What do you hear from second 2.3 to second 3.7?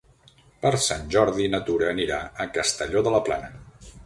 a Castelló de la Plana.